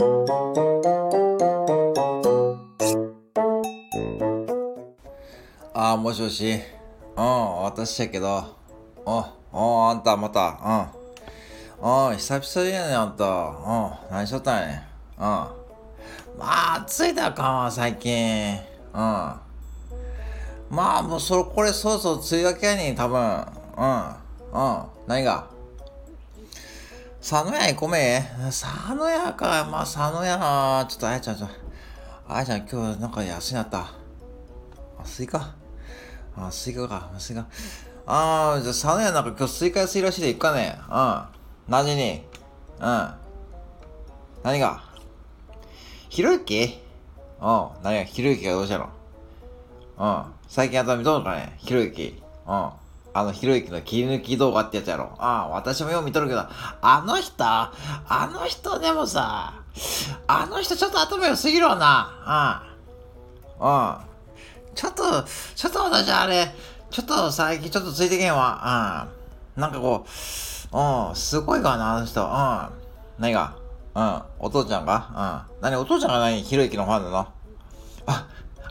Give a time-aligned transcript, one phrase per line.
[0.00, 0.04] あ
[5.74, 6.60] あ、もしもし。
[7.16, 8.56] うん、私やけど。
[9.04, 10.94] お、お、あんたまた。
[11.82, 12.10] うん。
[12.10, 13.24] うん、久々やねあんた。
[13.24, 14.84] うん、何しとったんやね
[15.18, 15.24] うん。
[15.24, 15.50] ま
[16.40, 18.56] あ、暑いだかん最近。
[18.94, 19.00] うん。
[19.00, 19.40] ま
[20.70, 23.20] あ、もう、それ、これ、そうそう、梅雨明けやねん、多分。
[23.20, 23.34] うん。
[24.06, 24.82] うん。
[25.08, 25.57] 何が？
[27.30, 29.68] 佐野屋行こめ佐野屋か。
[29.70, 31.54] まあ、佐野屋、ちょっと、あやちゃん、ちょっと。
[32.26, 33.80] あやちゃん、今日、なんか安いなった。
[33.80, 35.54] あ、スイカ？
[36.38, 37.46] あ、スイカか、スイカ。
[38.06, 40.78] ああ、じゃあ、サネやなんか今日スイカ安いらしいで行くかね。
[40.88, 41.22] うん。
[41.68, 42.24] 何に
[42.80, 43.14] うん。
[44.42, 44.82] 何が？
[46.08, 46.80] ひろゆき？
[47.42, 47.68] うん。
[47.82, 48.04] 何が？
[48.04, 48.88] ひろゆきがどうしたの？
[49.98, 50.32] うん。
[50.48, 51.56] 最近頭見とるのかね？
[51.58, 52.22] ひろゆき。
[52.46, 52.70] うん。
[53.18, 55.10] あの、ひろゆきの切り抜き動画ってやつやろ。
[55.18, 56.46] ああ、私もよう見とるけど、
[56.80, 57.72] あの人、あ
[58.32, 59.54] の人でもさ、
[60.28, 62.62] あの人ちょっと頭良すぎるわな。
[63.60, 63.66] うん。
[63.66, 64.74] うん。
[64.74, 65.24] ちょっと、
[65.56, 66.54] ちょっと私あれ、
[66.90, 69.08] ちょっと最近ちょっとついてけんわ。
[69.56, 69.60] うん。
[69.60, 70.06] なんかこ
[70.72, 72.22] う、うん、すごいかな、あの人。
[72.22, 72.68] うん。
[73.18, 73.56] 何が？
[73.96, 74.22] うん。
[74.38, 75.44] お父ちゃんが？
[75.58, 75.62] うん。
[75.62, 75.76] 何？
[75.76, 76.40] お父ちゃんが何？
[76.42, 77.26] ひろゆきのファンなの？
[78.06, 78.28] あ、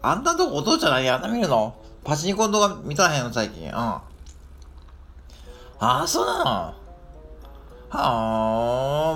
[0.00, 1.10] あんたんとこお父ちゃん何？
[1.10, 1.76] あんた見るの？
[2.02, 3.66] パチンコの動画見たらへんの最近。
[3.66, 3.94] うん。
[5.80, 6.44] ああ、そうなの？
[6.44, 6.74] は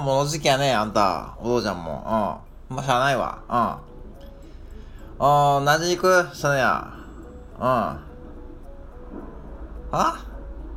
[0.01, 1.37] あ、物好きやね、あんた。
[1.39, 2.41] お父ちゃんも。
[2.71, 2.77] うん。
[2.77, 3.43] まあ、しゃあないわ。
[3.49, 3.57] うん。
[3.57, 6.29] あー、何時行く？
[6.35, 6.95] それや。
[7.59, 7.63] うん。
[7.63, 8.01] あ？
[9.93, 10.17] ア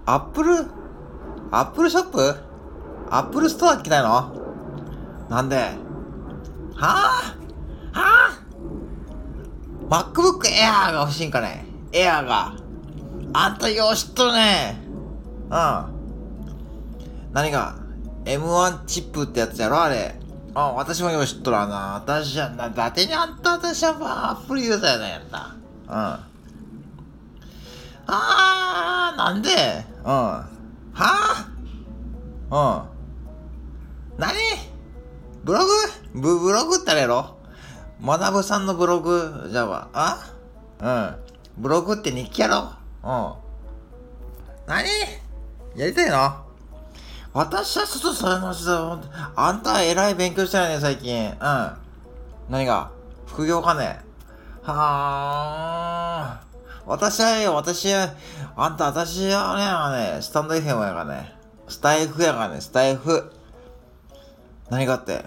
[0.06, 0.66] ップル
[1.52, 2.36] アップルショップ
[3.10, 4.32] アップルストア来たいの？
[5.30, 5.56] なんで？
[6.76, 6.78] はぁ
[7.98, 12.54] はぁ ?MacBook Air が欲しいんかね ?Air が。
[13.34, 14.87] あんたよう知っとるね。
[15.50, 17.32] うん。
[17.34, 17.76] 何が
[18.26, 20.20] ?M1 チップってやつやろあれ。
[20.54, 21.94] あ、私もよしっとらな。
[21.96, 25.38] 私はな、伊達にあんた私はまあ、アップルユーザーやねんやった。
[25.88, 26.20] うん。
[28.08, 29.50] あー、なんで？
[30.04, 30.12] うん。
[30.14, 32.86] はぁ
[34.16, 34.18] うん。
[34.18, 34.34] 何？
[35.44, 35.72] ブログ？
[36.16, 37.38] ブ、ブログってあれやろ？
[38.04, 39.50] 学ぶさんのブログ？
[39.52, 39.90] じゃあ、
[40.82, 41.16] あ？
[41.58, 41.62] うん。
[41.62, 42.72] ブログって日記やろ？
[43.04, 43.34] うん。
[44.66, 44.88] 何？
[45.76, 46.46] やりたいの
[47.34, 49.02] 私はちょっとそれの、
[49.36, 51.30] あんた偉い勉強したよね、最近。
[51.30, 51.72] うん。
[52.50, 52.90] 何が？
[53.28, 54.00] 副業かね
[54.64, 56.48] はー。
[56.88, 58.16] 私はよ、私は、
[58.56, 61.36] あんた、私はね、あね、スタンド FM やからね。
[61.68, 63.32] スタイフやからね、スタイフ。
[64.70, 65.26] 何がって？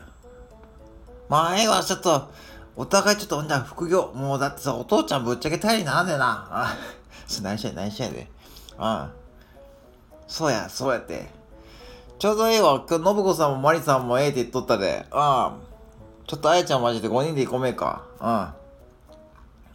[1.28, 2.30] まあ、ええわ、ちょっと、
[2.76, 4.10] お互いちょっと、じゃ副業。
[4.14, 6.48] もう、だってさ、お父ちゃんぶっちゃけ頼りなんでな。
[6.50, 6.76] あ、
[7.42, 8.28] 何しや、何しやで。
[8.78, 9.10] うん。
[10.30, 11.28] そうや、そうやって。
[12.20, 12.84] ちょうどええわ。
[12.88, 15.04] 今日、信子さんもマリさんもええって言っとったで。
[15.10, 15.52] うん。
[16.28, 18.04] ちょっとあやちゃんマジで5人で行こめえか。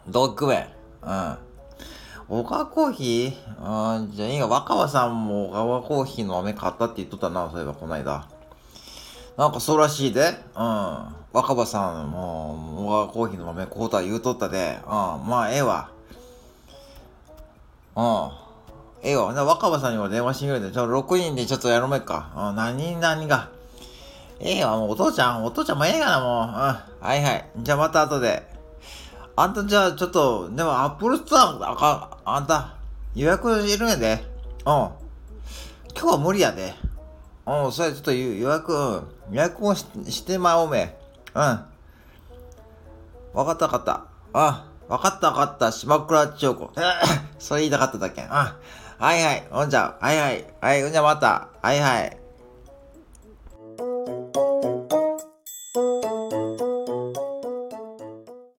[0.05, 0.11] うん。
[0.13, 0.69] どう食え。
[1.03, 1.37] うん。
[2.29, 8.29] 小川コーヒーうん、じゃあいいが、若葉さんも小川コーヒーの飴買ったって言っとったな、そういえばこないだ。
[9.37, 10.21] なんかそうらしいで。
[10.55, 11.15] うん。
[11.33, 14.79] 若葉さんも、小川コーヒーの豆買うた言うとったで。
[14.85, 14.89] うん。
[14.89, 15.89] まあ、ええわ。
[17.97, 18.44] うん。
[19.05, 19.27] ええわ。
[19.27, 20.71] 若葉さんにも電話してみるで。
[20.71, 22.31] ちょ、6人でちょっとやろめっか。
[22.55, 23.51] 何、何が。
[24.39, 26.29] ええわ、もうお父ちゃん、お父ちゃんもええがな、もう。
[26.41, 26.47] うん。
[26.49, 26.83] は
[27.15, 27.45] いはい。
[27.59, 28.43] じゃあまた後で。
[29.35, 32.77] あんたじゃあちょっと、でもアップルストア、あか、あんた、
[33.13, 34.23] 予約いるんやで。
[34.65, 34.73] うん。
[34.73, 34.91] 今
[35.95, 36.73] 日は無理やで。
[37.45, 38.77] うん、それちょっと予約、う
[39.31, 40.97] ん、予約をししてまおめ。
[41.35, 41.41] うん。
[41.41, 41.67] わ
[43.45, 44.05] かったわかった。
[44.33, 45.71] あ、わかったわかった。
[45.71, 46.71] 島倉千代子。
[47.37, 48.23] それ言いたかっただけ。
[48.23, 48.29] うん。
[48.97, 49.43] はいはい。
[49.51, 50.45] ほんちゃん、はいはい。
[50.61, 51.49] はい、うんちゃんまた。
[51.61, 52.24] はいはい。